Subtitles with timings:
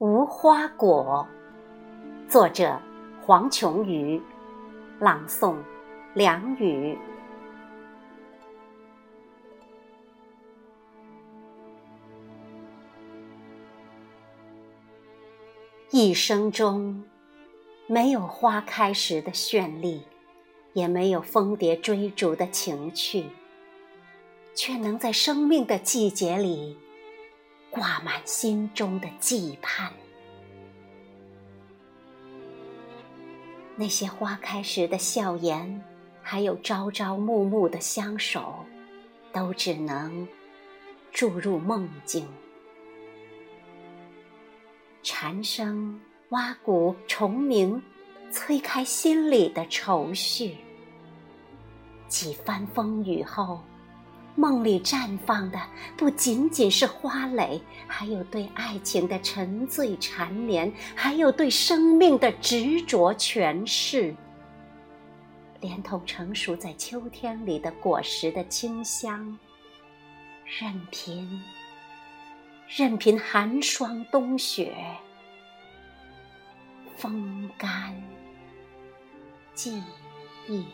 [0.00, 1.26] 无花果，
[2.28, 2.80] 作者
[3.20, 4.22] 黄琼瑜，
[5.00, 5.56] 朗诵
[6.14, 6.96] 梁雨。
[15.90, 17.02] 一生中，
[17.88, 20.04] 没有花开时的绚丽，
[20.74, 23.24] 也没有蜂蝶追逐的情趣，
[24.54, 26.78] 却能在生命的季节里。
[27.70, 29.92] 挂满心中的期盼。
[33.76, 35.82] 那些花开时的笑颜，
[36.22, 38.64] 还有朝朝暮暮的相守，
[39.32, 40.26] 都只能
[41.12, 42.26] 注入梦境。
[45.02, 46.00] 蝉声、
[46.30, 47.80] 蛙鼓、虫鸣，
[48.30, 50.56] 催开心里的愁绪。
[52.08, 53.60] 几番风雨后。
[54.38, 55.60] 梦里绽放的
[55.96, 64.14] 不仅仅是花蕾，还有对爱情的沉醉缠绵，还有对生命的执着诠释，
[65.60, 69.36] 连同成熟在秋天里的果实的清香，
[70.60, 71.42] 任凭
[72.68, 74.72] 任凭寒霜冬雪，
[76.96, 77.92] 风干
[79.52, 79.82] 记
[80.46, 80.64] 忆。